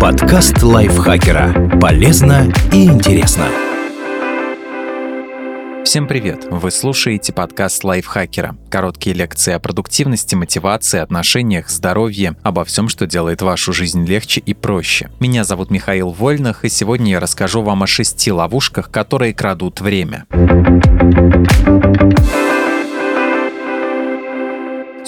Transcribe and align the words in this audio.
Подкаст 0.00 0.62
лайфхакера. 0.62 1.78
Полезно 1.80 2.52
и 2.72 2.84
интересно. 2.84 3.46
Всем 5.84 6.06
привет! 6.06 6.46
Вы 6.48 6.70
слушаете 6.70 7.32
подкаст 7.32 7.82
лайфхакера. 7.82 8.56
Короткие 8.68 9.16
лекции 9.16 9.54
о 9.54 9.58
продуктивности, 9.58 10.36
мотивации, 10.36 11.00
отношениях, 11.00 11.68
здоровье, 11.68 12.36
обо 12.44 12.64
всем, 12.64 12.88
что 12.88 13.08
делает 13.08 13.42
вашу 13.42 13.72
жизнь 13.72 14.06
легче 14.06 14.40
и 14.40 14.54
проще. 14.54 15.10
Меня 15.18 15.42
зовут 15.42 15.72
Михаил 15.72 16.10
Вольных, 16.10 16.64
и 16.64 16.68
сегодня 16.68 17.10
я 17.12 17.20
расскажу 17.20 17.62
вам 17.62 17.82
о 17.82 17.88
шести 17.88 18.30
ловушках, 18.30 18.92
которые 18.92 19.34
крадут 19.34 19.80
время. 19.80 20.26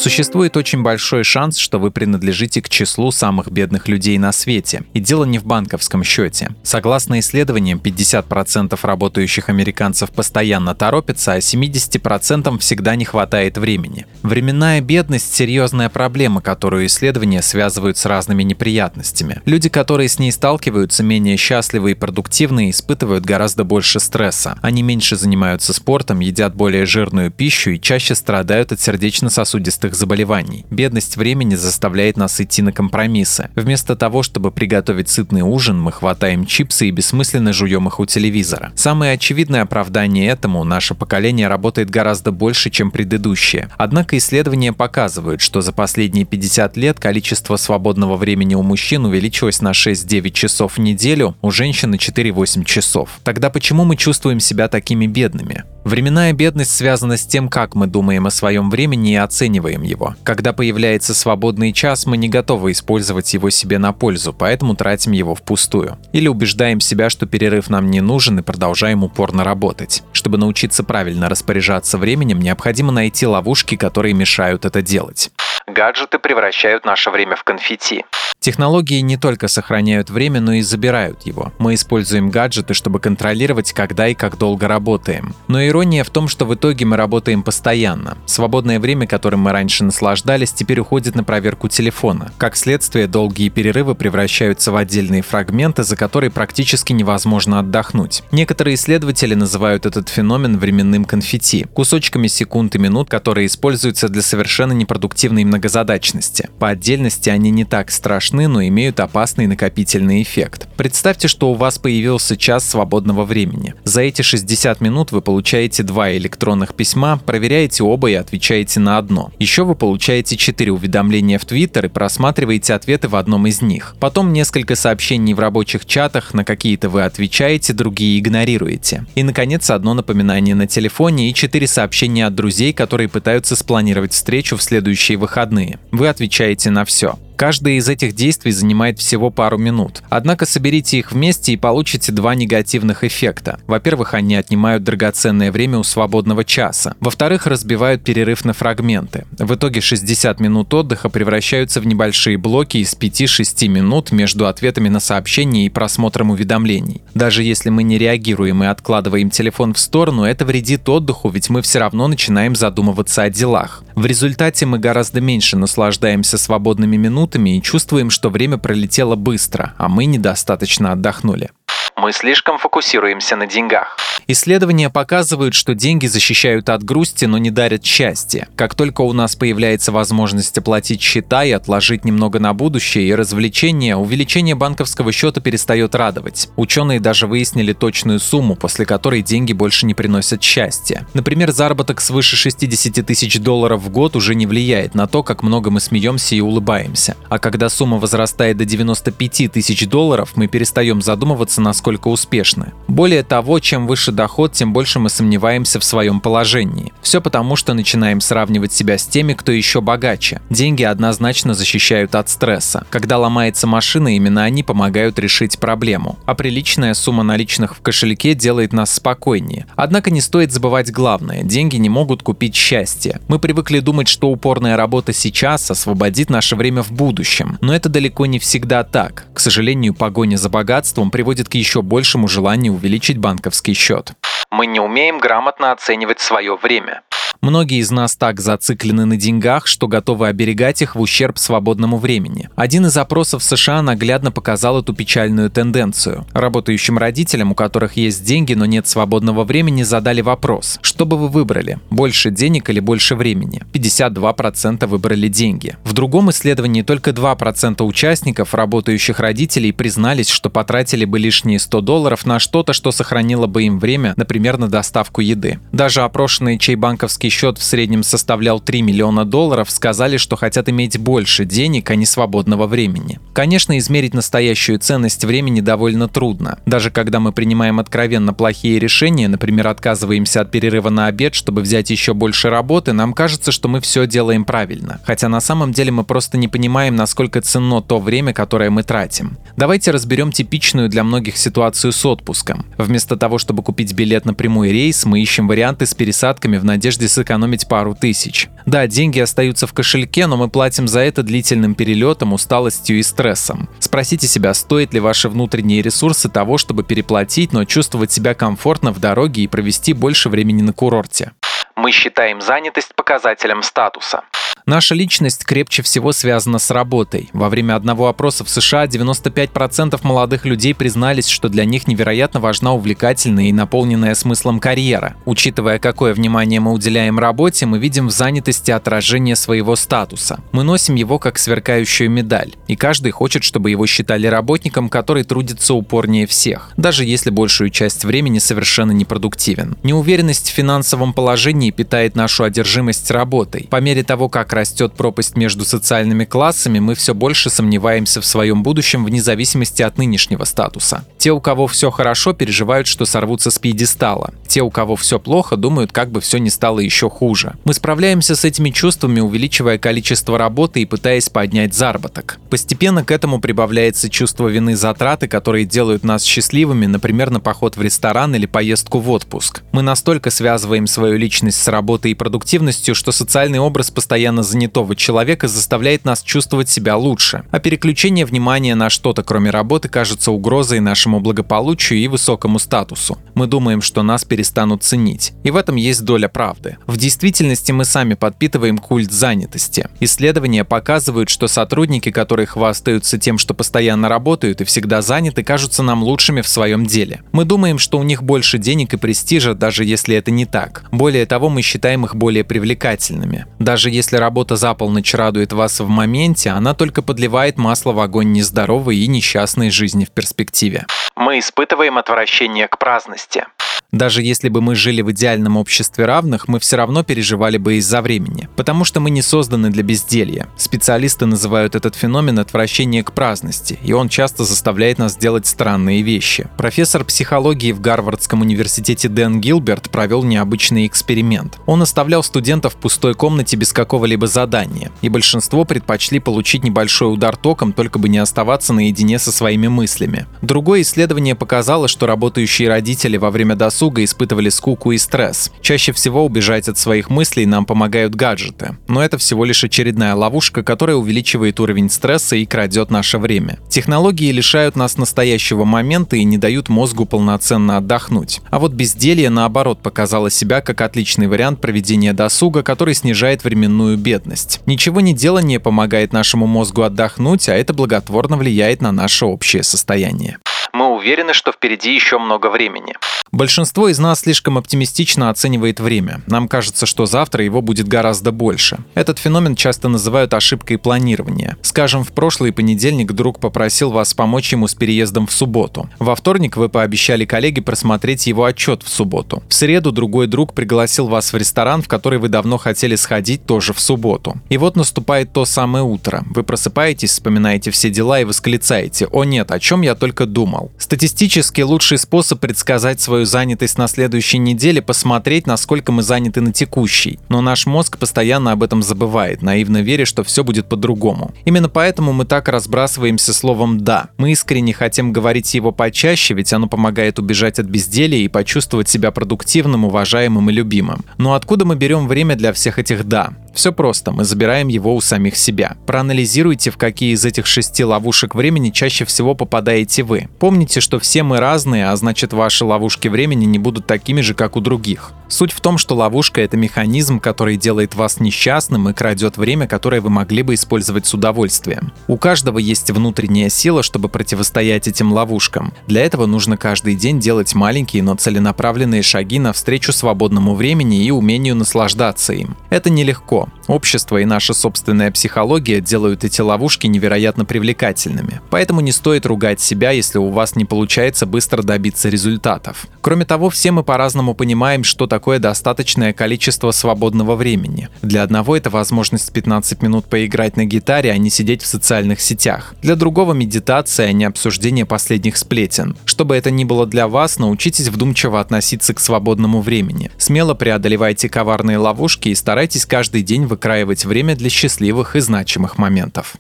Существует 0.02 0.56
очень 0.56 0.82
большой 0.82 1.22
шанс, 1.22 1.56
что 1.56 1.78
вы 1.78 1.92
принадлежите 1.92 2.60
к 2.60 2.68
числу 2.68 3.12
самых 3.12 3.52
бедных 3.52 3.86
людей 3.86 4.18
на 4.18 4.32
свете. 4.32 4.82
И 4.94 4.98
дело 4.98 5.24
не 5.24 5.38
в 5.38 5.44
банковском 5.44 6.02
счете. 6.02 6.56
Согласно 6.64 7.20
исследованиям, 7.20 7.78
50% 7.78 8.76
работающих 8.82 9.48
американцев 9.48 10.10
постоянно 10.10 10.74
торопятся, 10.74 11.34
а 11.34 11.38
70% 11.38 12.58
всегда 12.58 12.96
не 12.96 13.04
хватает 13.04 13.58
времени. 13.58 14.06
Временная 14.22 14.80
бедность– 14.80 15.34
серьезная 15.36 15.88
проблема, 15.88 16.40
которую 16.40 16.86
исследования 16.86 17.42
связывают 17.42 17.98
с 17.98 18.06
разными 18.06 18.44
неприятностями. 18.44 19.42
Люди, 19.46 19.68
которые 19.68 20.08
с 20.08 20.20
ней 20.20 20.30
сталкиваются, 20.30 21.02
менее 21.02 21.36
счастливы 21.36 21.90
и 21.90 21.94
продуктивны, 21.94 22.70
испытывают 22.70 23.24
гораздо 23.24 23.64
больше 23.64 23.98
стресса. 23.98 24.58
Они 24.62 24.82
меньше 24.82 25.16
занимаются 25.16 25.72
спортом, 25.72 26.20
едят 26.20 26.54
более 26.54 26.86
жирную 26.86 27.32
пищу 27.32 27.70
и 27.70 27.80
чаще 27.80 28.14
страдают 28.14 28.70
от 28.70 28.80
сердечно-сосудистых 28.80 29.94
заболеваний. 29.94 30.66
Бедность 30.70 31.16
времени 31.16 31.56
заставляет 31.56 32.16
нас 32.16 32.40
идти 32.40 32.62
на 32.62 32.72
компромиссы. 32.72 33.50
Вместо 33.56 33.96
того, 33.96 34.22
чтобы 34.22 34.52
приготовить 34.52 35.08
сытный 35.08 35.42
ужин, 35.42 35.80
мы 35.80 35.90
хватаем 35.90 36.46
чипсы 36.46 36.86
и 36.86 36.92
бессмысленно 36.92 37.52
жуем 37.52 37.88
их 37.88 37.98
у 37.98 38.06
телевизора. 38.06 38.72
Самое 38.76 39.14
очевидное 39.14 39.62
оправдание 39.62 40.28
этому– 40.28 40.62
наше 40.72 40.94
поколение 40.94 41.48
работает 41.48 41.90
гораздо 41.90 42.30
больше, 42.30 42.70
чем 42.70 42.92
предыдущее. 42.92 43.68
Однако 43.76 44.11
исследования 44.18 44.72
показывают, 44.72 45.40
что 45.40 45.60
за 45.60 45.72
последние 45.72 46.24
50 46.24 46.76
лет 46.76 47.00
количество 47.00 47.56
свободного 47.56 48.16
времени 48.16 48.54
у 48.54 48.62
мужчин 48.62 49.04
увеличилось 49.04 49.60
на 49.60 49.72
6-9 49.72 50.30
часов 50.30 50.76
в 50.76 50.80
неделю, 50.80 51.36
у 51.42 51.50
женщин 51.50 51.90
на 51.90 51.96
4-8 51.96 52.64
часов. 52.64 53.20
Тогда 53.24 53.50
почему 53.50 53.84
мы 53.84 53.96
чувствуем 53.96 54.40
себя 54.40 54.68
такими 54.68 55.06
бедными? 55.06 55.64
Временная 55.84 56.32
бедность 56.32 56.76
связана 56.76 57.16
с 57.16 57.26
тем, 57.26 57.48
как 57.48 57.74
мы 57.74 57.86
думаем 57.86 58.26
о 58.26 58.30
своем 58.30 58.70
времени 58.70 59.12
и 59.12 59.16
оцениваем 59.16 59.82
его. 59.82 60.14
Когда 60.22 60.52
появляется 60.52 61.12
свободный 61.12 61.72
час, 61.72 62.06
мы 62.06 62.16
не 62.16 62.28
готовы 62.28 62.70
использовать 62.70 63.34
его 63.34 63.50
себе 63.50 63.78
на 63.78 63.92
пользу, 63.92 64.32
поэтому 64.32 64.76
тратим 64.76 65.12
его 65.12 65.34
впустую. 65.34 65.98
Или 66.12 66.28
убеждаем 66.28 66.80
себя, 66.80 67.10
что 67.10 67.26
перерыв 67.26 67.68
нам 67.68 67.90
не 67.90 68.00
нужен 68.00 68.38
и 68.38 68.42
продолжаем 68.42 69.02
упорно 69.02 69.42
работать. 69.42 70.02
Чтобы 70.12 70.38
научиться 70.38 70.84
правильно 70.84 71.28
распоряжаться 71.28 71.98
временем, 71.98 72.40
необходимо 72.40 72.92
найти 72.92 73.26
ловушки, 73.26 73.76
которые 73.76 74.14
мешают 74.14 74.64
это 74.64 74.82
делать. 74.82 75.30
Гаджеты 75.66 76.18
превращают 76.18 76.84
наше 76.84 77.10
время 77.10 77.36
в 77.36 77.44
конфетти. 77.44 78.04
Технологии 78.42 78.98
не 78.98 79.16
только 79.16 79.46
сохраняют 79.46 80.10
время, 80.10 80.40
но 80.40 80.54
и 80.54 80.62
забирают 80.62 81.22
его. 81.22 81.52
Мы 81.60 81.74
используем 81.74 82.28
гаджеты, 82.28 82.74
чтобы 82.74 82.98
контролировать, 82.98 83.72
когда 83.72 84.08
и 84.08 84.14
как 84.14 84.36
долго 84.36 84.66
работаем. 84.66 85.36
Но 85.46 85.64
ирония 85.64 86.02
в 86.02 86.10
том, 86.10 86.26
что 86.26 86.44
в 86.44 86.52
итоге 86.52 86.84
мы 86.84 86.96
работаем 86.96 87.44
постоянно. 87.44 88.18
Свободное 88.26 88.80
время, 88.80 89.06
которым 89.06 89.42
мы 89.42 89.52
раньше 89.52 89.84
наслаждались, 89.84 90.50
теперь 90.52 90.80
уходит 90.80 91.14
на 91.14 91.22
проверку 91.22 91.68
телефона. 91.68 92.32
Как 92.36 92.56
следствие, 92.56 93.06
долгие 93.06 93.48
перерывы 93.48 93.94
превращаются 93.94 94.72
в 94.72 94.76
отдельные 94.76 95.22
фрагменты, 95.22 95.84
за 95.84 95.94
которые 95.94 96.32
практически 96.32 96.92
невозможно 96.92 97.60
отдохнуть. 97.60 98.24
Некоторые 98.32 98.74
исследователи 98.74 99.34
называют 99.34 99.86
этот 99.86 100.08
феномен 100.08 100.58
временным 100.58 101.04
конфетти, 101.04 101.66
кусочками 101.72 102.26
секунд 102.26 102.74
и 102.74 102.78
минут, 102.80 103.08
которые 103.08 103.46
используются 103.46 104.08
для 104.08 104.20
совершенно 104.20 104.72
непродуктивной 104.72 105.44
многозадачности. 105.44 106.50
По 106.58 106.70
отдельности 106.70 107.30
они 107.30 107.50
не 107.50 107.64
так 107.64 107.92
страшны 107.92 108.31
страшны, 108.32 108.48
но 108.48 108.62
имеют 108.62 109.00
опасный 109.00 109.46
накопительный 109.46 110.22
эффект. 110.22 110.68
Представьте, 110.76 111.28
что 111.28 111.50
у 111.50 111.54
вас 111.54 111.78
появился 111.78 112.36
час 112.36 112.68
свободного 112.68 113.24
времени. 113.24 113.74
За 113.84 114.00
эти 114.00 114.22
60 114.22 114.80
минут 114.80 115.12
вы 115.12 115.20
получаете 115.20 115.82
два 115.82 116.12
электронных 116.16 116.74
письма, 116.74 117.18
проверяете 117.24 117.84
оба 117.84 118.10
и 118.10 118.14
отвечаете 118.14 118.80
на 118.80 118.98
одно. 118.98 119.30
Еще 119.38 119.64
вы 119.64 119.74
получаете 119.74 120.36
4 120.36 120.72
уведомления 120.72 121.38
в 121.38 121.44
Твиттер 121.44 121.86
и 121.86 121.88
просматриваете 121.88 122.74
ответы 122.74 123.08
в 123.08 123.16
одном 123.16 123.46
из 123.46 123.62
них. 123.62 123.94
Потом 124.00 124.32
несколько 124.32 124.76
сообщений 124.76 125.34
в 125.34 125.40
рабочих 125.40 125.86
чатах, 125.86 126.34
на 126.34 126.44
какие-то 126.44 126.88
вы 126.88 127.02
отвечаете, 127.04 127.72
другие 127.72 128.18
игнорируете. 128.18 129.04
И, 129.14 129.22
наконец, 129.22 129.70
одно 129.70 129.94
напоминание 129.94 130.54
на 130.54 130.66
телефоне 130.66 131.30
и 131.30 131.34
4 131.34 131.66
сообщения 131.66 132.26
от 132.26 132.34
друзей, 132.34 132.72
которые 132.72 133.08
пытаются 133.08 133.56
спланировать 133.56 134.12
встречу 134.12 134.56
в 134.56 134.62
следующие 134.62 135.18
выходные. 135.18 135.78
Вы 135.90 136.08
отвечаете 136.08 136.70
на 136.70 136.84
все. 136.84 137.18
Каждое 137.42 137.74
из 137.74 137.88
этих 137.88 138.14
действий 138.14 138.52
занимает 138.52 139.00
всего 139.00 139.28
пару 139.30 139.58
минут. 139.58 140.04
Однако 140.10 140.46
соберите 140.46 140.98
их 141.00 141.10
вместе 141.10 141.52
и 141.52 141.56
получите 141.56 142.12
два 142.12 142.36
негативных 142.36 143.02
эффекта. 143.02 143.58
Во-первых, 143.66 144.14
они 144.14 144.36
отнимают 144.36 144.84
драгоценное 144.84 145.50
время 145.50 145.78
у 145.78 145.82
свободного 145.82 146.44
часа. 146.44 146.94
Во-вторых, 147.00 147.48
разбивают 147.48 148.04
перерыв 148.04 148.44
на 148.44 148.52
фрагменты. 148.52 149.24
В 149.40 149.56
итоге 149.56 149.80
60 149.80 150.38
минут 150.38 150.72
отдыха 150.72 151.08
превращаются 151.08 151.80
в 151.80 151.86
небольшие 151.88 152.38
блоки 152.38 152.76
из 152.76 152.94
5-6 152.94 153.66
минут 153.66 154.12
между 154.12 154.46
ответами 154.46 154.88
на 154.88 155.00
сообщения 155.00 155.66
и 155.66 155.68
просмотром 155.68 156.30
уведомлений. 156.30 157.02
Даже 157.14 157.42
если 157.42 157.70
мы 157.70 157.82
не 157.82 157.98
реагируем 157.98 158.62
и 158.62 158.68
откладываем 158.68 159.30
телефон 159.30 159.74
в 159.74 159.80
сторону, 159.80 160.22
это 160.22 160.44
вредит 160.44 160.88
отдыху, 160.88 161.28
ведь 161.28 161.50
мы 161.50 161.62
все 161.62 161.80
равно 161.80 162.06
начинаем 162.06 162.54
задумываться 162.54 163.24
о 163.24 163.30
делах. 163.30 163.82
В 163.94 164.06
результате 164.06 164.66
мы 164.66 164.78
гораздо 164.78 165.20
меньше 165.20 165.56
наслаждаемся 165.56 166.38
свободными 166.38 166.96
минутами, 166.96 167.56
и 167.56 167.62
чувствуем, 167.62 168.10
что 168.10 168.30
время 168.30 168.58
пролетело 168.58 169.16
быстро, 169.16 169.74
а 169.78 169.88
мы 169.88 170.06
недостаточно 170.06 170.92
отдохнули. 170.92 171.50
Мы 171.96 172.12
слишком 172.12 172.58
фокусируемся 172.58 173.36
на 173.36 173.46
деньгах. 173.46 173.96
Исследования 174.26 174.90
показывают, 174.90 175.54
что 175.54 175.74
деньги 175.74 176.06
защищают 176.06 176.68
от 176.68 176.84
грусти, 176.84 177.24
но 177.24 177.38
не 177.38 177.50
дарят 177.50 177.84
счастья. 177.84 178.48
Как 178.56 178.74
только 178.74 179.00
у 179.00 179.12
нас 179.12 179.36
появляется 179.36 179.92
возможность 179.92 180.56
оплатить 180.56 181.02
счета 181.02 181.44
и 181.44 181.50
отложить 181.50 182.04
немного 182.04 182.38
на 182.38 182.54
будущее 182.54 183.08
и 183.08 183.14
развлечения, 183.14 183.96
увеличение 183.96 184.54
банковского 184.54 185.12
счета 185.12 185.40
перестает 185.40 185.94
радовать. 185.94 186.48
Ученые 186.56 187.00
даже 187.00 187.26
выяснили 187.26 187.72
точную 187.72 188.20
сумму, 188.20 188.54
после 188.54 188.86
которой 188.86 189.22
деньги 189.22 189.52
больше 189.52 189.86
не 189.86 189.94
приносят 189.94 190.42
счастья. 190.42 191.06
Например, 191.14 191.50
заработок 191.50 192.00
свыше 192.00 192.36
60 192.36 193.04
тысяч 193.04 193.38
долларов 193.40 193.82
в 193.82 193.90
год 193.90 194.16
уже 194.16 194.34
не 194.34 194.46
влияет 194.46 194.94
на 194.94 195.06
то, 195.06 195.22
как 195.22 195.42
много 195.42 195.70
мы 195.70 195.80
смеемся 195.80 196.34
и 196.34 196.40
улыбаемся. 196.40 197.16
А 197.28 197.38
когда 197.38 197.68
сумма 197.68 197.98
возрастает 197.98 198.56
до 198.56 198.64
95 198.64 199.52
тысяч 199.52 199.86
долларов, 199.88 200.32
мы 200.36 200.46
перестаем 200.46 201.02
задумываться, 201.02 201.60
насколько 201.60 202.08
успешны. 202.08 202.72
Более 202.86 203.22
того, 203.22 203.58
чем 203.58 203.86
выше 203.86 204.11
доход, 204.12 204.52
тем 204.52 204.72
больше 204.72 204.98
мы 204.98 205.10
сомневаемся 205.10 205.80
в 205.80 205.84
своем 205.84 206.20
положении. 206.20 206.92
Все 207.02 207.20
потому, 207.20 207.56
что 207.56 207.74
начинаем 207.74 208.20
сравнивать 208.20 208.72
себя 208.72 208.98
с 208.98 209.06
теми, 209.06 209.34
кто 209.34 209.52
еще 209.52 209.80
богаче. 209.80 210.40
Деньги 210.50 210.82
однозначно 210.82 211.54
защищают 211.54 212.14
от 212.14 212.28
стресса. 212.28 212.86
Когда 212.90 213.18
ломается 213.18 213.66
машина, 213.66 214.14
именно 214.14 214.44
они 214.44 214.62
помогают 214.62 215.18
решить 215.18 215.58
проблему. 215.58 216.18
А 216.26 216.34
приличная 216.34 216.94
сумма 216.94 217.22
наличных 217.22 217.76
в 217.76 217.80
кошельке 217.80 218.34
делает 218.34 218.72
нас 218.72 218.92
спокойнее. 218.92 219.66
Однако 219.76 220.10
не 220.10 220.20
стоит 220.20 220.52
забывать 220.52 220.90
главное– 220.90 221.42
деньги 221.52 221.76
не 221.76 221.88
могут 221.88 222.22
купить 222.22 222.54
счастье. 222.54 223.20
Мы 223.28 223.38
привыкли 223.38 223.80
думать, 223.80 224.08
что 224.08 224.30
упорная 224.30 224.76
работа 224.76 225.12
сейчас 225.12 225.70
освободит 225.70 226.30
наше 226.30 226.56
время 226.56 226.82
в 226.82 226.90
будущем. 226.92 227.58
Но 227.60 227.74
это 227.74 227.88
далеко 227.88 228.26
не 228.26 228.38
всегда 228.38 228.84
так. 228.84 229.26
К 229.34 229.40
сожалению, 229.40 229.94
погоня 229.94 230.36
за 230.36 230.48
богатством 230.48 231.10
приводит 231.10 231.48
к 231.48 231.54
еще 231.54 231.82
большему 231.82 232.26
желанию 232.26 232.72
увеличить 232.72 233.18
банковский 233.18 233.74
счет 233.74 234.01
вперед. 234.02 234.16
Мы 234.50 234.66
не 234.66 234.80
умеем 234.80 235.18
грамотно 235.18 235.72
оценивать 235.72 236.20
свое 236.20 236.56
время. 236.56 237.02
Многие 237.42 237.80
из 237.80 237.90
нас 237.90 238.14
так 238.14 238.38
зациклены 238.38 239.04
на 239.04 239.16
деньгах, 239.16 239.66
что 239.66 239.88
готовы 239.88 240.28
оберегать 240.28 240.80
их 240.80 240.94
в 240.94 241.00
ущерб 241.00 241.38
свободному 241.38 241.96
времени. 241.96 242.48
Один 242.54 242.86
из 242.86 242.96
опросов 242.96 243.42
США 243.42 243.82
наглядно 243.82 244.30
показал 244.30 244.78
эту 244.78 244.94
печальную 244.94 245.50
тенденцию. 245.50 246.24
Работающим 246.34 246.98
родителям, 246.98 247.50
у 247.50 247.56
которых 247.56 247.96
есть 247.96 248.24
деньги, 248.24 248.54
но 248.54 248.64
нет 248.64 248.86
свободного 248.86 249.42
времени, 249.42 249.82
задали 249.82 250.20
вопрос, 250.20 250.78
что 250.82 251.04
бы 251.04 251.18
вы 251.18 251.26
выбрали, 251.26 251.80
больше 251.90 252.30
денег 252.30 252.70
или 252.70 252.78
больше 252.78 253.16
времени? 253.16 253.62
52% 253.72 254.86
выбрали 254.86 255.26
деньги. 255.26 255.76
В 255.82 255.94
другом 255.94 256.30
исследовании 256.30 256.82
только 256.82 257.10
2% 257.10 257.82
участников, 257.82 258.54
работающих 258.54 259.18
родителей, 259.18 259.72
признались, 259.72 260.28
что 260.28 260.48
потратили 260.48 261.04
бы 261.04 261.18
лишние 261.18 261.58
100 261.58 261.80
долларов 261.80 262.24
на 262.24 262.38
что-то, 262.38 262.72
что 262.72 262.92
сохранило 262.92 263.48
бы 263.48 263.64
им 263.64 263.80
время, 263.80 264.14
например, 264.16 264.58
на 264.58 264.68
доставку 264.68 265.20
еды. 265.20 265.58
Даже 265.72 266.02
опрошенные, 266.02 266.56
чей 266.56 266.76
банковский 266.76 267.31
счет 267.32 267.58
в 267.58 267.62
среднем 267.62 268.02
составлял 268.02 268.60
3 268.60 268.82
миллиона 268.82 269.24
долларов, 269.24 269.70
сказали, 269.70 270.18
что 270.18 270.36
хотят 270.36 270.68
иметь 270.68 270.98
больше 270.98 271.44
денег, 271.44 271.90
а 271.90 271.96
не 271.96 272.06
свободного 272.06 272.66
времени. 272.66 273.18
Конечно, 273.32 273.76
измерить 273.78 274.14
настоящую 274.14 274.78
ценность 274.78 275.24
времени 275.24 275.60
довольно 275.60 276.06
трудно. 276.08 276.58
Даже 276.66 276.90
когда 276.90 277.18
мы 277.18 277.32
принимаем 277.32 277.80
откровенно 277.80 278.34
плохие 278.34 278.78
решения, 278.78 279.28
например, 279.28 279.68
отказываемся 279.68 280.42
от 280.42 280.50
перерыва 280.50 280.90
на 280.90 281.06
обед, 281.06 281.34
чтобы 281.34 281.62
взять 281.62 281.90
еще 281.90 282.14
больше 282.14 282.50
работы, 282.50 282.92
нам 282.92 283.14
кажется, 283.14 283.50
что 283.50 283.68
мы 283.68 283.80
все 283.80 284.06
делаем 284.06 284.44
правильно. 284.44 285.00
Хотя 285.04 285.28
на 285.28 285.40
самом 285.40 285.72
деле 285.72 285.90
мы 285.90 286.04
просто 286.04 286.36
не 286.36 286.48
понимаем, 286.48 286.94
насколько 286.94 287.40
ценно 287.40 287.80
то 287.80 287.98
время, 287.98 288.34
которое 288.34 288.70
мы 288.70 288.82
тратим. 288.82 289.38
Давайте 289.56 289.90
разберем 289.90 290.30
типичную 290.32 290.88
для 290.88 291.02
многих 291.02 291.36
ситуацию 291.38 291.92
с 291.92 292.04
отпуском. 292.04 292.66
Вместо 292.76 293.16
того, 293.16 293.38
чтобы 293.38 293.62
купить 293.62 293.94
билет 293.94 294.26
на 294.26 294.34
прямой 294.34 294.70
рейс, 294.70 295.04
мы 295.06 295.20
ищем 295.20 295.48
варианты 295.48 295.86
с 295.86 295.94
пересадками 295.94 296.58
в 296.58 296.64
надежде 296.64 297.08
сэкономить 297.22 297.68
пару 297.68 297.94
тысяч. 297.94 298.48
Да, 298.66 298.86
деньги 298.86 299.20
остаются 299.20 299.66
в 299.66 299.72
кошельке, 299.72 300.26
но 300.26 300.36
мы 300.36 300.48
платим 300.48 300.88
за 300.88 301.00
это 301.00 301.22
длительным 301.22 301.74
перелетом, 301.74 302.32
усталостью 302.32 302.98
и 302.98 303.02
стрессом. 303.02 303.68
Спросите 303.78 304.26
себя, 304.26 304.54
стоит 304.54 304.92
ли 304.92 305.00
ваши 305.00 305.28
внутренние 305.28 305.82
ресурсы 305.82 306.28
того, 306.28 306.58
чтобы 306.58 306.82
переплатить, 306.82 307.52
но 307.52 307.64
чувствовать 307.64 308.10
себя 308.12 308.34
комфортно 308.34 308.92
в 308.92 308.98
дороге 308.98 309.42
и 309.42 309.46
провести 309.46 309.92
больше 309.92 310.28
времени 310.28 310.62
на 310.62 310.72
курорте. 310.72 311.32
Мы 311.76 311.92
считаем 311.92 312.40
занятость 312.40 312.94
показателем 312.94 313.62
статуса. 313.62 314.24
Наша 314.64 314.94
личность 314.94 315.44
крепче 315.44 315.82
всего 315.82 316.12
связана 316.12 316.60
с 316.60 316.70
работой. 316.70 317.28
Во 317.32 317.48
время 317.48 317.74
одного 317.74 318.06
опроса 318.06 318.44
в 318.44 318.48
США 318.48 318.84
95% 318.84 319.98
молодых 320.04 320.44
людей 320.44 320.72
признались, 320.72 321.26
что 321.26 321.48
для 321.48 321.64
них 321.64 321.88
невероятно 321.88 322.38
важна 322.38 322.72
увлекательная 322.72 323.46
и 323.46 323.52
наполненная 323.52 324.14
смыслом 324.14 324.60
карьера. 324.60 325.16
Учитывая, 325.24 325.80
какое 325.80 326.14
внимание 326.14 326.60
мы 326.60 326.72
уделяем 326.72 327.18
работе, 327.18 327.66
мы 327.66 327.80
видим 327.80 328.06
в 328.06 328.12
занятости 328.12 328.70
отражение 328.70 329.34
своего 329.34 329.74
статуса. 329.74 330.38
Мы 330.52 330.62
носим 330.62 330.94
его 330.94 331.18
как 331.18 331.38
сверкающую 331.38 332.08
медаль, 332.08 332.54
и 332.68 332.76
каждый 332.76 333.10
хочет, 333.10 333.42
чтобы 333.42 333.70
его 333.70 333.86
считали 333.86 334.28
работником, 334.28 334.88
который 334.88 335.24
трудится 335.24 335.74
упорнее 335.74 336.28
всех, 336.28 336.70
даже 336.76 337.04
если 337.04 337.30
большую 337.30 337.70
часть 337.70 338.04
времени 338.04 338.38
совершенно 338.38 338.92
непродуктивен. 338.92 339.76
Неуверенность 339.82 340.50
в 340.50 340.54
финансовом 340.54 341.14
положении 341.14 341.72
питает 341.72 342.14
нашу 342.14 342.44
одержимость 342.44 343.10
работой. 343.10 343.66
По 343.68 343.80
мере 343.80 344.04
того, 344.04 344.28
как 344.28 344.51
растет 344.52 344.94
пропасть 344.94 345.36
между 345.36 345.64
социальными 345.64 346.24
классами, 346.24 346.78
мы 346.78 346.94
все 346.94 347.14
больше 347.14 347.50
сомневаемся 347.50 348.20
в 348.20 348.26
своем 348.26 348.62
будущем 348.62 349.04
вне 349.04 349.22
зависимости 349.22 349.82
от 349.82 349.98
нынешнего 349.98 350.44
статуса. 350.44 351.04
Те, 351.18 351.32
у 351.32 351.40
кого 351.40 351.66
все 351.66 351.90
хорошо, 351.90 352.32
переживают, 352.32 352.86
что 352.86 353.04
сорвутся 353.04 353.50
с 353.50 353.58
пьедестала. 353.58 354.32
Те, 354.46 354.62
у 354.62 354.70
кого 354.70 354.96
все 354.96 355.18
плохо, 355.18 355.56
думают, 355.56 355.92
как 355.92 356.10
бы 356.10 356.20
все 356.20 356.38
не 356.38 356.50
стало 356.50 356.80
еще 356.80 357.08
хуже. 357.08 357.54
Мы 357.64 357.74
справляемся 357.74 358.36
с 358.36 358.44
этими 358.44 358.70
чувствами, 358.70 359.20
увеличивая 359.20 359.78
количество 359.78 360.38
работы 360.38 360.82
и 360.82 360.86
пытаясь 360.86 361.28
поднять 361.28 361.74
заработок. 361.74 362.38
Постепенно 362.50 363.04
к 363.04 363.10
этому 363.10 363.40
прибавляется 363.40 364.10
чувство 364.10 364.48
вины 364.48 364.76
за 364.76 364.92
траты, 364.94 365.28
которые 365.28 365.64
делают 365.64 366.04
нас 366.04 366.24
счастливыми, 366.24 366.86
например, 366.86 367.30
на 367.30 367.40
поход 367.40 367.76
в 367.76 367.82
ресторан 367.82 368.34
или 368.34 368.46
поездку 368.46 368.98
в 368.98 369.10
отпуск. 369.10 369.62
Мы 369.72 369.82
настолько 369.82 370.30
связываем 370.30 370.86
свою 370.86 371.16
личность 371.16 371.62
с 371.62 371.68
работой 371.68 372.10
и 372.10 372.14
продуктивностью, 372.14 372.94
что 372.94 373.12
социальный 373.12 373.58
образ 373.58 373.90
постоянно 373.90 374.41
постоянно 374.42 374.62
занятого 374.62 374.94
человека 374.96 375.48
заставляет 375.48 376.04
нас 376.04 376.22
чувствовать 376.22 376.68
себя 376.68 376.96
лучше, 376.96 377.44
а 377.50 377.58
переключение 377.58 378.26
внимания 378.26 378.74
на 378.74 378.90
что-то 378.90 379.22
кроме 379.22 379.50
работы 379.50 379.88
кажется 379.88 380.30
угрозой 380.30 380.80
нашему 380.80 381.20
благополучию 381.20 381.98
и 381.98 382.08
высокому 382.08 382.58
статусу. 382.58 383.18
Мы 383.34 383.46
думаем, 383.46 383.82
что 383.82 384.02
нас 384.02 384.24
перестанут 384.24 384.82
ценить. 384.82 385.32
И 385.44 385.50
в 385.50 385.56
этом 385.56 385.76
есть 385.76 386.04
доля 386.04 386.28
правды. 386.28 386.76
В 386.86 386.96
действительности 386.96 387.72
мы 387.72 387.84
сами 387.84 388.14
подпитываем 388.14 388.78
культ 388.78 389.10
занятости. 389.10 389.88
Исследования 390.00 390.64
показывают, 390.64 391.28
что 391.28 391.48
сотрудники, 391.48 392.10
которые 392.10 392.46
хвастаются 392.46 393.18
тем, 393.18 393.38
что 393.38 393.54
постоянно 393.54 394.08
работают 394.08 394.60
и 394.60 394.64
всегда 394.64 395.02
заняты, 395.02 395.42
кажутся 395.42 395.82
нам 395.82 396.02
лучшими 396.02 396.40
в 396.42 396.48
своем 396.48 396.86
деле. 396.86 397.22
Мы 397.32 397.44
думаем, 397.44 397.78
что 397.78 397.98
у 397.98 398.02
них 398.02 398.22
больше 398.22 398.58
денег 398.58 398.94
и 398.94 398.96
престижа, 398.98 399.54
даже 399.54 399.84
если 399.84 400.16
это 400.16 400.30
не 400.30 400.44
так. 400.44 400.84
Более 400.92 401.26
того, 401.26 401.48
мы 401.48 401.62
считаем 401.62 402.04
их 402.04 402.14
более 402.16 402.44
привлекательными. 402.44 403.46
Даже 403.58 403.90
если 403.90 404.16
работа 404.16 404.31
работа 404.32 404.56
за 404.56 404.72
полночь 404.72 405.12
радует 405.12 405.52
вас 405.52 405.78
в 405.80 405.88
моменте, 405.88 406.48
она 406.48 406.72
только 406.72 407.02
подливает 407.02 407.58
масло 407.58 407.92
в 407.92 408.00
огонь 408.00 408.32
нездоровой 408.32 408.96
и 408.96 409.06
несчастной 409.06 409.68
жизни 409.68 410.06
в 410.06 410.10
перспективе. 410.10 410.86
Мы 411.16 411.38
испытываем 411.38 411.98
отвращение 411.98 412.66
к 412.66 412.78
праздности. 412.78 413.44
Даже 413.92 414.22
если 414.22 414.48
бы 414.48 414.62
мы 414.62 414.74
жили 414.74 415.02
в 415.02 415.12
идеальном 415.12 415.58
обществе 415.58 416.06
равных, 416.06 416.48
мы 416.48 416.58
все 416.60 416.76
равно 416.76 417.02
переживали 417.02 417.58
бы 417.58 417.74
из-за 417.74 418.00
времени, 418.00 418.48
потому 418.56 418.84
что 418.84 419.00
мы 419.00 419.10
не 419.10 419.20
созданы 419.20 419.68
для 419.68 419.82
безделья. 419.82 420.48
Специалисты 420.56 421.26
называют 421.26 421.74
этот 421.74 421.94
феномен 421.94 422.38
отвращение 422.38 423.04
к 423.04 423.12
праздности, 423.12 423.78
и 423.82 423.92
он 423.92 424.08
часто 424.08 424.44
заставляет 424.44 424.96
нас 424.96 425.14
делать 425.18 425.46
странные 425.46 426.00
вещи. 426.00 426.48
Профессор 426.56 427.04
психологии 427.04 427.72
в 427.72 427.82
Гарвардском 427.82 428.40
университете 428.40 429.10
Дэн 429.10 429.42
Гилберт 429.42 429.90
провел 429.90 430.22
необычный 430.22 430.86
эксперимент. 430.86 431.58
Он 431.66 431.82
оставлял 431.82 432.22
студентов 432.22 432.72
в 432.72 432.76
пустой 432.78 433.12
комнате 433.12 433.58
без 433.58 433.74
какого-либо 433.74 434.26
задания, 434.26 434.90
и 435.02 435.10
большинство 435.10 435.66
предпочли 435.66 436.18
получить 436.18 436.64
небольшой 436.64 437.12
удар 437.12 437.36
током, 437.36 437.74
только 437.74 437.98
бы 437.98 438.08
не 438.08 438.18
оставаться 438.18 438.72
наедине 438.72 439.18
со 439.18 439.32
своими 439.32 439.68
мыслями. 439.68 440.26
Другое 440.40 440.80
исследование 440.80 441.34
показало, 441.34 441.88
что 441.88 442.06
работающие 442.06 442.70
родители 442.70 443.18
во 443.18 443.30
время 443.30 443.54
досуга 443.54 443.81
досуга 443.82 444.04
испытывали 444.04 444.48
скуку 444.48 444.92
и 444.92 444.98
стресс. 444.98 445.50
Чаще 445.60 445.92
всего 445.92 446.24
убежать 446.24 446.68
от 446.68 446.78
своих 446.78 447.10
мыслей 447.10 447.46
нам 447.46 447.66
помогают 447.66 448.14
гаджеты. 448.14 448.76
Но 448.86 449.02
это 449.02 449.18
всего 449.18 449.44
лишь 449.44 449.64
очередная 449.64 450.14
ловушка, 450.14 450.62
которая 450.62 450.94
увеличивает 450.94 451.58
уровень 451.58 451.90
стресса 451.90 452.36
и 452.36 452.46
крадет 452.46 452.92
наше 452.92 453.18
время. 453.18 453.58
Технологии 453.68 454.30
лишают 454.30 454.76
нас 454.76 454.98
настоящего 454.98 455.64
момента 455.64 456.14
и 456.14 456.22
не 456.22 456.38
дают 456.38 456.68
мозгу 456.68 457.06
полноценно 457.06 457.78
отдохнуть. 457.78 458.40
А 458.50 458.60
вот 458.60 458.72
безделье, 458.72 459.30
наоборот, 459.30 459.82
показало 459.82 460.30
себя 460.30 460.60
как 460.60 460.80
отличный 460.80 461.26
вариант 461.26 461.60
проведения 461.60 462.12
досуга, 462.12 462.62
который 462.62 462.94
снижает 462.94 463.42
временную 463.42 463.96
бедность. 463.96 464.60
Ничего 464.64 465.00
не 465.00 465.12
делание 465.12 465.58
помогает 465.58 466.12
нашему 466.12 466.46
мозгу 466.46 466.82
отдохнуть, 466.82 467.48
а 467.48 467.56
это 467.56 467.74
благотворно 467.74 468.36
влияет 468.36 468.80
на 468.80 468.92
наше 468.92 469.26
общее 469.26 469.64
состояние. 469.64 470.38
Мы 470.72 470.91
уверены, 471.02 471.34
что 471.34 471.52
впереди 471.52 471.94
еще 471.94 472.18
много 472.18 472.48
времени. 472.48 472.94
Большинство 473.32 473.88
из 473.88 473.98
нас 473.98 474.20
слишком 474.20 474.58
оптимистично 474.58 475.30
оценивает 475.30 475.80
время. 475.80 476.20
Нам 476.26 476.48
кажется, 476.48 476.86
что 476.86 477.06
завтра 477.06 477.44
его 477.44 477.60
будет 477.62 477.88
гораздо 477.88 478.30
больше. 478.30 478.78
Этот 478.94 479.18
феномен 479.18 479.56
часто 479.56 479.88
называют 479.88 480.34
ошибкой 480.34 480.78
планирования. 480.78 481.56
Скажем, 481.62 482.04
в 482.04 482.12
прошлый 482.12 482.52
понедельник 482.52 483.12
друг 483.12 483.40
попросил 483.40 483.90
вас 483.90 484.14
помочь 484.14 484.52
ему 484.52 484.68
с 484.68 484.74
переездом 484.74 485.26
в 485.26 485.32
субботу. 485.32 485.88
Во 485.98 486.14
вторник 486.14 486.56
вы 486.56 486.68
пообещали 486.68 487.24
коллеге 487.24 487.62
просмотреть 487.62 488.26
его 488.26 488.44
отчет 488.44 488.82
в 488.82 488.88
субботу. 488.88 489.42
В 489.48 489.54
среду 489.54 489.92
другой 489.92 490.26
друг 490.26 490.52
пригласил 490.52 491.08
вас 491.08 491.32
в 491.32 491.36
ресторан, 491.36 491.82
в 491.82 491.88
который 491.88 492.18
вы 492.18 492.28
давно 492.28 492.58
хотели 492.58 492.96
сходить 492.96 493.46
тоже 493.46 493.72
в 493.72 493.80
субботу. 493.80 494.40
И 494.50 494.58
вот 494.58 494.76
наступает 494.76 495.32
то 495.32 495.46
самое 495.46 495.84
утро. 495.84 496.22
Вы 496.30 496.42
просыпаетесь, 496.42 497.10
вспоминаете 497.10 497.70
все 497.70 497.88
дела 497.90 498.20
и 498.20 498.24
восклицаете 498.24 499.06
«О 499.06 499.24
нет, 499.24 499.50
о 499.50 499.58
чем 499.58 499.80
я 499.82 499.94
только 499.94 500.26
думал». 500.26 500.70
Статистически 500.92 501.62
лучший 501.62 501.96
способ 501.96 502.38
предсказать 502.38 503.00
свою 503.00 503.24
занятость 503.24 503.78
на 503.78 503.88
следующей 503.88 504.36
неделе, 504.36 504.82
посмотреть, 504.82 505.46
насколько 505.46 505.90
мы 505.90 506.02
заняты 506.02 506.42
на 506.42 506.52
текущей. 506.52 507.18
Но 507.30 507.40
наш 507.40 507.64
мозг 507.64 507.96
постоянно 507.96 508.52
об 508.52 508.62
этом 508.62 508.82
забывает, 508.82 509.40
наивно 509.40 509.80
веря, 509.80 510.04
что 510.04 510.22
все 510.22 510.44
будет 510.44 510.68
по-другому. 510.68 511.32
Именно 511.46 511.70
поэтому 511.70 512.12
мы 512.12 512.26
так 512.26 512.46
разбрасываемся 512.46 513.32
словом 513.32 513.80
«да». 513.80 514.10
Мы 514.18 514.32
искренне 514.32 514.74
хотим 514.74 515.14
говорить 515.14 515.54
его 515.54 515.72
почаще, 515.72 516.34
ведь 516.34 516.52
оно 516.52 516.68
помогает 516.68 517.18
убежать 517.18 517.58
от 517.58 517.64
безделия 517.64 518.18
и 518.18 518.28
почувствовать 518.28 518.90
себя 518.90 519.12
продуктивным, 519.12 519.86
уважаемым 519.86 520.50
и 520.50 520.52
любимым. 520.52 521.06
Но 521.16 521.32
откуда 521.32 521.64
мы 521.64 521.74
берем 521.74 522.06
время 522.06 522.36
для 522.36 522.52
всех 522.52 522.78
этих 522.78 523.04
«да»? 523.04 523.32
Все 523.54 523.72
просто, 523.72 524.12
мы 524.12 524.24
забираем 524.24 524.68
его 524.68 524.94
у 524.94 525.00
самих 525.00 525.36
себя. 525.36 525.76
Проанализируйте, 525.86 526.70
в 526.70 526.78
какие 526.78 527.12
из 527.12 527.24
этих 527.24 527.46
шести 527.46 527.84
ловушек 527.84 528.34
времени 528.34 528.70
чаще 528.70 529.04
всего 529.04 529.34
попадаете 529.34 530.02
вы. 530.02 530.28
Помните, 530.38 530.80
что 530.82 530.98
все 530.98 531.22
мы 531.22 531.40
разные, 531.40 531.88
а 531.88 531.96
значит 531.96 532.32
ваши 532.32 532.64
ловушки 532.64 533.08
времени 533.08 533.46
не 533.46 533.58
будут 533.58 533.86
такими 533.86 534.20
же, 534.20 534.34
как 534.34 534.56
у 534.56 534.60
других. 534.60 535.12
Суть 535.32 535.52
в 535.52 535.62
том, 535.62 535.78
что 535.78 535.94
ловушка— 535.94 536.40
это 536.42 536.58
механизм, 536.58 537.18
который 537.18 537.56
делает 537.56 537.94
вас 537.94 538.20
несчастным 538.20 538.90
и 538.90 538.92
крадет 538.92 539.38
время, 539.38 539.66
которое 539.66 540.02
вы 540.02 540.10
могли 540.10 540.42
бы 540.42 540.52
использовать 540.52 541.06
с 541.06 541.14
удовольствием. 541.14 541.90
У 542.06 542.18
каждого 542.18 542.58
есть 542.58 542.90
внутренняя 542.90 543.48
сила, 543.48 543.82
чтобы 543.82 544.10
противостоять 544.10 544.88
этим 544.88 545.10
ловушкам. 545.10 545.72
Для 545.86 546.04
этого 546.04 546.26
нужно 546.26 546.58
каждый 546.58 546.96
день 546.96 547.18
делать 547.18 547.54
маленькие, 547.54 548.02
но 548.02 548.14
целенаправленные 548.14 549.00
шаги 549.00 549.38
навстречу 549.38 549.94
свободному 549.94 550.54
времени 550.54 551.02
и 551.02 551.10
умению 551.10 551.56
наслаждаться 551.56 552.34
им. 552.34 552.54
Это 552.68 552.90
нелегко. 552.90 553.48
Общество 553.68 554.18
и 554.18 554.26
наша 554.26 554.52
собственная 554.52 555.10
психология 555.10 555.80
делают 555.80 556.24
эти 556.24 556.42
ловушки 556.42 556.88
невероятно 556.88 557.46
привлекательными. 557.46 558.42
Поэтому 558.50 558.82
не 558.82 558.92
стоит 558.92 559.24
ругать 559.24 559.62
себя, 559.62 559.92
если 559.92 560.18
у 560.18 560.28
вас 560.28 560.56
не 560.56 560.66
получается 560.66 561.24
быстро 561.24 561.62
добиться 561.62 562.10
результатов. 562.10 562.86
Кроме 563.00 563.24
того, 563.24 563.48
все 563.48 563.70
мы 563.70 563.82
по-разному 563.82 564.34
понимаем, 564.34 564.84
что 564.84 565.06
такое 565.22 565.38
достаточное 565.38 566.12
количество 566.12 566.72
свободного 566.72 567.36
времени. 567.36 567.88
Для 568.02 568.24
одного 568.24 568.56
это 568.56 568.70
возможность 568.70 569.32
15 569.32 569.80
минут 569.80 570.06
поиграть 570.06 570.56
на 570.56 570.64
гитаре, 570.64 571.12
а 571.12 571.16
не 571.16 571.30
сидеть 571.30 571.62
в 571.62 571.66
социальных 571.66 572.20
сетях. 572.20 572.74
Для 572.82 572.96
другого 572.96 573.32
медитация, 573.32 574.08
а 574.08 574.12
не 574.12 574.24
обсуждение 574.24 574.84
последних 574.84 575.36
сплетен. 575.36 575.96
Чтобы 576.06 576.34
это 576.34 576.50
ни 576.50 576.64
было 576.64 576.86
для 576.86 577.06
вас, 577.06 577.38
научитесь 577.38 577.86
вдумчиво 577.86 578.40
относиться 578.40 578.94
к 578.94 578.98
свободному 578.98 579.60
времени. 579.60 580.10
Смело 580.18 580.54
преодолевайте 580.54 581.28
коварные 581.28 581.78
ловушки 581.78 582.30
и 582.30 582.34
старайтесь 582.34 582.84
каждый 582.84 583.22
день 583.22 583.46
выкраивать 583.46 584.04
время 584.04 584.34
для 584.34 584.50
счастливых 584.50 585.14
и 585.14 585.20
значимых 585.20 585.78
моментов. 585.78 586.34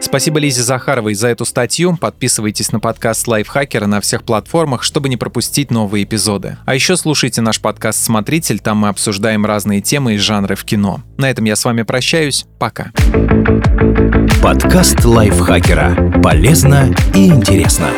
Спасибо 0.00 0.38
Лизе 0.38 0.62
Захаровой 0.62 1.14
за 1.14 1.28
эту 1.28 1.44
статью. 1.44 1.96
Подписывайтесь 1.96 2.72
на 2.72 2.80
подкаст 2.80 3.26
Лайфхакера 3.26 3.86
на 3.86 4.00
всех 4.00 4.22
платформах, 4.22 4.82
чтобы 4.82 5.08
не 5.08 5.16
пропустить 5.16 5.70
новые 5.70 6.04
эпизоды. 6.04 6.56
А 6.66 6.74
еще 6.74 6.96
слушайте 6.96 7.40
наш 7.40 7.60
подкаст 7.60 8.02
«Смотритель», 8.02 8.60
там 8.60 8.78
мы 8.78 8.88
обсуждаем 8.88 9.44
разные 9.44 9.80
темы 9.80 10.14
и 10.14 10.18
жанры 10.18 10.54
в 10.54 10.64
кино. 10.64 11.00
На 11.16 11.30
этом 11.30 11.44
я 11.44 11.56
с 11.56 11.64
вами 11.64 11.82
прощаюсь. 11.82 12.46
Пока. 12.58 12.92
Подкаст 14.42 15.04
Лайфхакера. 15.04 16.20
Полезно 16.22 16.94
и 17.14 17.28
интересно. 17.28 17.90